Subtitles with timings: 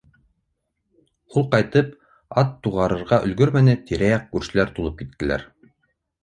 [1.39, 1.91] Ул ҡайтып,
[2.43, 5.47] ат туғарырға өлгөрмәне, тирә-яҡ күршеләр тулып киттеләр.